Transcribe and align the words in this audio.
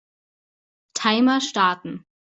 Timer 0.95 1.39
starten. 1.41 2.05